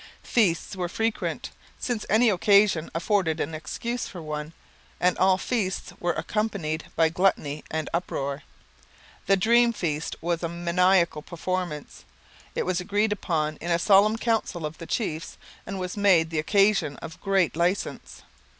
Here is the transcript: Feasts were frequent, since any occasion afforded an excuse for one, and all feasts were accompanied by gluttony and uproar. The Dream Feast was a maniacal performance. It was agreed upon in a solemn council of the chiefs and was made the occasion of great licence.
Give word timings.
Feasts 0.23 0.75
were 0.75 0.89
frequent, 0.89 1.51
since 1.77 2.07
any 2.09 2.27
occasion 2.29 2.89
afforded 2.95 3.39
an 3.39 3.53
excuse 3.53 4.07
for 4.07 4.19
one, 4.19 4.51
and 4.99 5.15
all 5.19 5.37
feasts 5.37 5.93
were 5.99 6.13
accompanied 6.13 6.85
by 6.95 7.07
gluttony 7.07 7.63
and 7.69 7.87
uproar. 7.93 8.41
The 9.27 9.37
Dream 9.37 9.71
Feast 9.73 10.15
was 10.19 10.41
a 10.41 10.49
maniacal 10.49 11.21
performance. 11.21 12.03
It 12.55 12.65
was 12.65 12.81
agreed 12.81 13.11
upon 13.11 13.57
in 13.57 13.69
a 13.69 13.77
solemn 13.77 14.17
council 14.17 14.65
of 14.65 14.79
the 14.79 14.87
chiefs 14.87 15.37
and 15.67 15.79
was 15.79 15.95
made 15.95 16.31
the 16.31 16.39
occasion 16.39 16.95
of 16.97 17.21
great 17.21 17.55
licence. 17.55 18.23